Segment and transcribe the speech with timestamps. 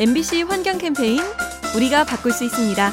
[0.00, 1.20] MBC 환경 캠페인
[1.76, 2.90] 우리가 바꿀 수 있습니다.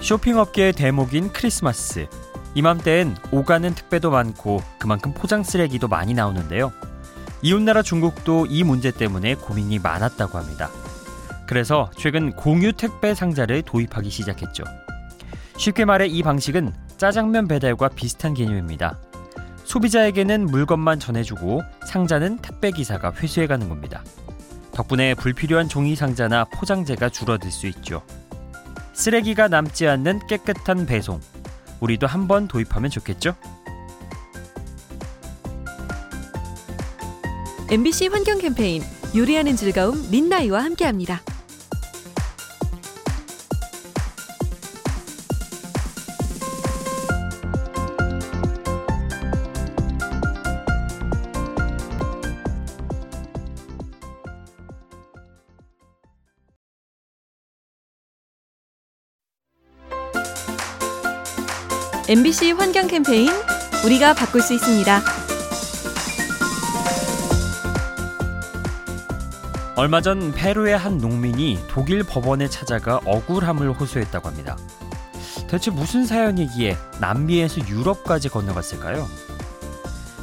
[0.00, 2.06] 쇼핑업계의 대목인 크리스마스.
[2.54, 6.72] 이맘때엔 오가는 택배도 많고 그만큼 포장 쓰레기도 많이 나오는데요.
[7.42, 10.70] 이웃나라 중국도 이 문제 때문에 고민이 많았다고 합니다.
[11.46, 14.64] 그래서 최근 공유 택배 상자를 도입하기 시작했죠.
[15.58, 18.98] 쉽게 말해 이 방식은 짜장면 배달과 비슷한 개념입니다.
[19.66, 24.02] 소비자에게는 물건만 전해주고 상자는 택배 기사가 회수해가는 겁니다.
[24.72, 28.02] 덕분에 불필요한 종이 상자나 포장재가 줄어들 수 있죠.
[28.94, 31.20] 쓰레기가 남지 않는 깨끗한 배송.
[31.80, 33.34] 우리도 한번 도입하면 좋겠죠?
[37.68, 38.82] MBC 환경 캠페인
[39.16, 41.20] 요리하는 즐거움 민나이와 함께합니다.
[62.08, 63.28] MBC 환경 캠페인
[63.84, 65.00] 우리가 바꿀 수 있습니다.
[69.74, 74.56] 얼마 전 페루의 한 농민이 독일 법원에 찾아가 억울함을 호소했다고 합니다.
[75.48, 79.08] 대체 무슨 사연이기에 남미에서 유럽까지 건너갔을까요?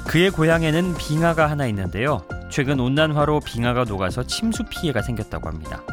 [0.07, 2.23] 그의 고향에는 빙하가 하나 있는데요.
[2.49, 5.83] 최근 온난화로 빙하가 녹아서 침수 피해가 생겼다고 합니다.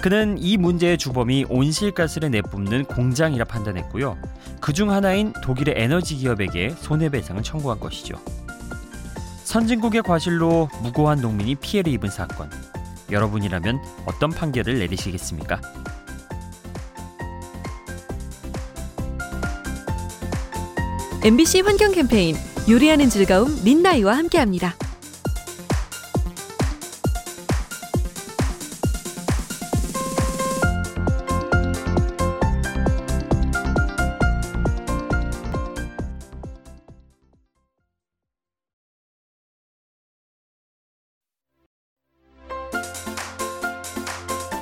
[0.00, 4.16] 그는 이 문제의 주범이 온실가스를 내뿜는 공장이라 판단했고요.
[4.66, 8.16] 그중 하나인 독일의 에너지 기업에게 손해배상을 청구한 것이죠.
[9.44, 12.50] 선진국의 과실로 무고한 농민이 피해를 입은 사건.
[13.08, 15.60] 여러분이라면 어떤 판결을 내리시겠습니까?
[21.22, 22.34] MBC 환경 캠페인
[22.68, 24.74] 요리하는 즐거움 민나이와 함께합니다.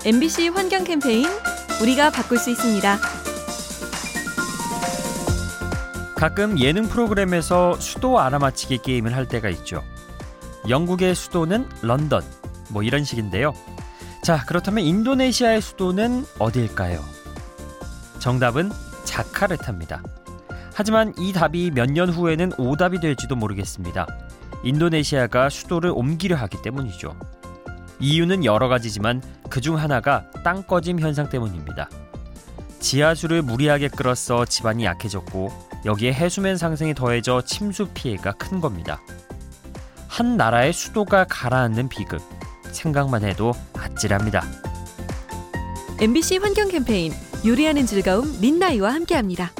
[0.04, 1.26] MBC 환경 캠페인
[1.82, 2.98] 우리가 바꿀 수 있습니다.
[6.16, 9.82] 가끔 예능 프로그램에서 수도 알아맞히기 게임을 할 때가 있죠.
[10.69, 12.22] 영국의 수도는 런던,
[12.70, 13.53] 뭐 이런 식인데요.
[14.22, 17.03] 자, 그렇다면 인도네시아의 수도는 어딜까요?
[18.19, 18.71] 정답은
[19.04, 20.03] 자카르타입니다.
[20.75, 24.06] 하지만 이 답이 몇 년 후에는 오답이 될지도 모르겠습니다.
[24.65, 27.15] 인도네시아가 수도를 옮기려 하기 때문이죠.
[28.00, 29.22] 이유는 여러 가지지만
[29.54, 31.88] 그중 하나가 땅 꺼짐 현상 때문입니다.
[32.81, 35.53] 지하수를 무리하게 끌어서 집안이 약해졌고
[35.84, 39.00] 여기에 해수면 상승이 더해져 침수 피해가 큰 겁니다.
[40.09, 42.20] 한 나라의 수도가 가라앉는 비극
[42.72, 44.42] 생각만 해도 아찔합니다.
[46.00, 47.12] MBC 환경 캠페인
[47.47, 49.53] 요리하는 즐거움 민나이와 함께합니다.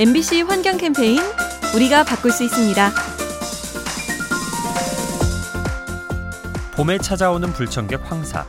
[0.00, 1.18] MBC 환경 캠페인
[1.74, 2.92] 우리가 바꿀 수 있습니다.
[6.76, 8.46] 봄에 찾아오는 불청객 황사.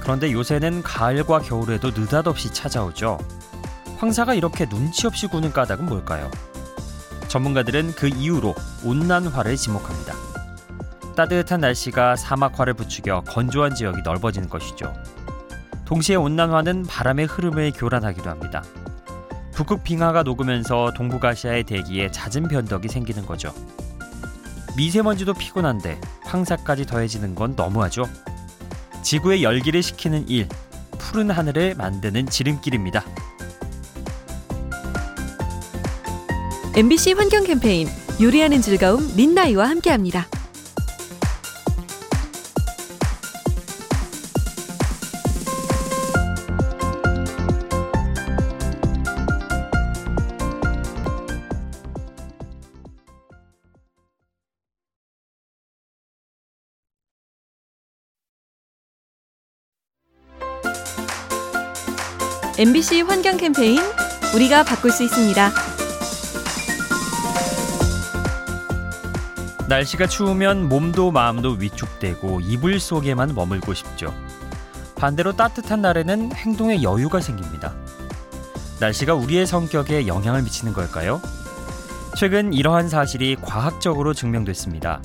[0.00, 3.18] 그런데 요새는 가을과 겨울에도 느닷없이 찾아오죠.
[3.98, 6.30] 황사가 이렇게 눈치 없이 구는 까닭은 뭘까요?
[7.28, 10.14] 전문가들은 그 이유로 온난화를 지목합니다.
[11.14, 14.94] 따뜻한 날씨가 사막화를 부추겨 건조한 지역이 넓어지는 것이죠.
[15.84, 18.62] 동시에 온난화는 바람의 흐름을 교란하기도 합니다.
[19.60, 23.52] 북극 빙하가 녹으면서 동북아시아의 대기에 잦은 변덕이 생기는 거죠.
[24.74, 28.04] 미세먼지도 피곤한데 황사까지 더해지는 건 너무하죠.
[29.02, 30.48] 지구의 열기를 식히는 일,
[30.92, 33.04] 푸른 하늘을 만드는 지름길입니다.
[36.74, 37.86] MBC 환경 캠페인
[38.18, 40.26] 요리하는 즐거움 민나이와 함께합니다.
[62.60, 63.78] MBC 환경 캠페인
[64.34, 65.50] 우리가 바꿀 수 있습니다.
[69.66, 74.14] 날씨가 추우면 몸도 마음도 위축되고 이불 속에만 머물고 싶죠.
[74.94, 77.72] 반대로 따뜻한 날에는 행동에 여유가 생깁니다.
[78.78, 81.22] 날씨가 우리의 성격에 영향을 미치는 걸까요?
[82.14, 85.00] 최근 이러한 사실이 과학적으로 증명됐습니다.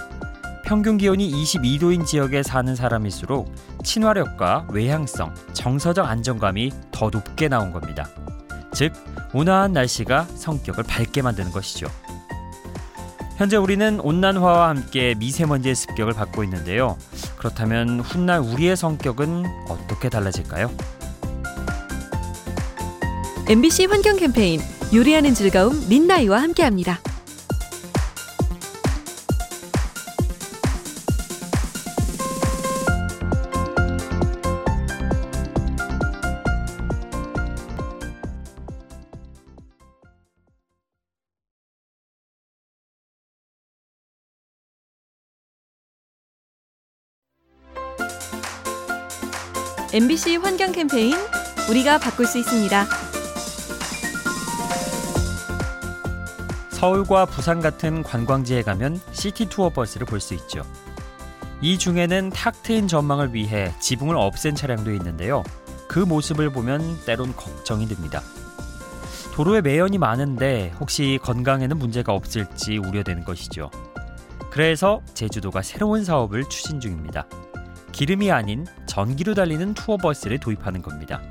[0.66, 3.50] 평균 기온이 22도인 지역에 사는 사람일수록
[3.82, 5.34] 친화력과 외향성,
[5.66, 8.08] 정서적 안정감이 더 높게 나온 겁니다.
[8.72, 8.94] 즉,
[9.34, 11.88] 온화한 날씨가 성격을 밝게 만드는 것이죠.
[13.38, 17.00] 현재 우리는 온난화와 함께 미세먼지의 습격을 받고 있는데요.
[17.38, 20.70] 그렇다면 훗날 우리의 성격은 어떻게 달라질까요?
[23.50, 24.62] MBC 환경 캠페인
[24.94, 27.00] 요리하는 즐거움 민나이와 함께합니다.
[49.96, 51.16] MBC 환경 캠페인
[51.70, 52.86] 우리가 바꿀 수 있습니다.
[56.72, 60.64] 서울과 부산 같은 관광지에 가면 시티 투어 버스를 볼 수 있죠.
[61.62, 65.46] 이 중에는 탁 트인 전망을 위해 지붕을 없앤 차량도 있는데요.
[65.88, 68.22] 그 모습을 보면 때론 걱정이 듭니다.
[69.34, 73.72] 도로에 매연이 많은데 혹시 건강에는 문제가 없을지 우려되는 것이죠.
[74.52, 77.26] 그래서 제주도가 새로운 사업을 추진 중입니다.
[77.94, 78.66] 기름이 아닌
[78.96, 81.22] 전기로 달리는 투어 버스를 도입하는 겁니다.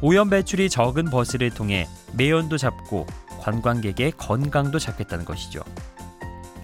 [0.00, 3.06] 오염 배출이 적은 버스를 통해 매연도 잡고
[3.40, 5.60] 관광객의 건강도 잡겠다는 것이죠.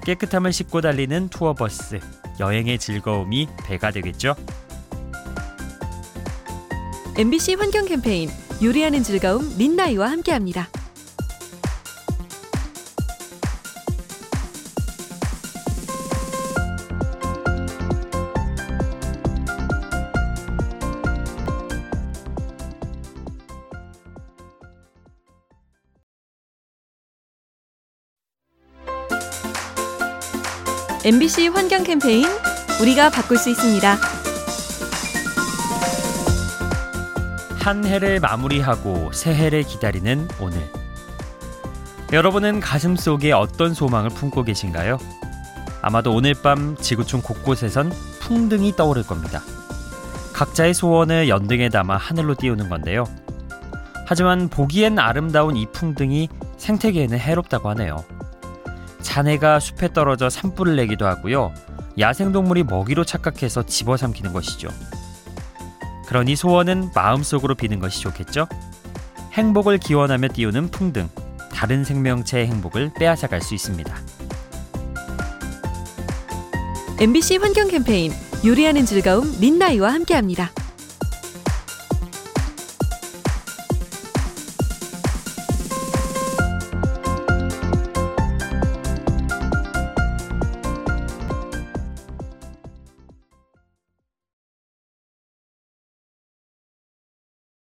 [0.07, 2.01] 깨끗함을 싣고 달리는 투어 버스,
[2.41, 4.35] 여행의 즐거움이 배가 되겠죠.
[7.19, 8.31] MBC 환경 캠페인
[8.63, 10.69] 요리하는 즐거움 민나이와 함께합니다.
[31.07, 32.25] MBC 환경 캠페인
[32.81, 33.99] 우리가 바꿀 수 있습니다.
[37.61, 40.67] 한 해를 마무리하고 새해를 기다리는 오늘.
[42.11, 44.97] 여러분은 가슴 속에 어떤 소망을 품고 계신가요?
[45.83, 49.43] 아마도 오늘 밤 지구촌 곳곳에선 풍등이 떠오를 겁니다.
[50.33, 53.05] 각자의 소원을 연등에 담아 하늘로 띄우는 건데요.
[54.07, 58.07] 하지만 보기엔 아름다운 이 풍등이 생태계에는 해롭다고 하네요.
[59.05, 61.53] 자네가 숲에 떨어져 산불을 내기도 하고요.
[61.99, 64.69] 야생동물이 먹이로 착각해서 집어삼키는 것이죠.
[66.07, 68.49] 그러니 소원은 마음속으로 비는 것이 좋겠죠?
[69.33, 71.09] 행복을 기원하며 띄우는 풍등,
[71.53, 73.95] 다른 생명체의 행복을 빼앗아 갈 수 있습니다.
[77.01, 78.13] MBC 환경 캠페인
[78.45, 80.51] 요리하는 즐거움 민나이와 함께합니다.